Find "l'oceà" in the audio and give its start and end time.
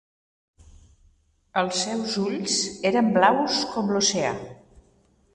3.97-4.33